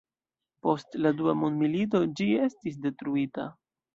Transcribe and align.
Post 0.67 0.95
la 1.05 1.09
dua 1.19 1.35
mondmilito 1.41 2.01
ĝi 2.21 2.27
estis 2.47 2.79
detruita. 2.87 3.49